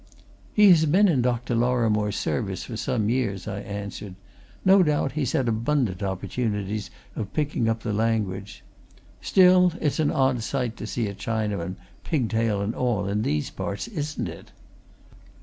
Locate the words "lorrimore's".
1.53-2.15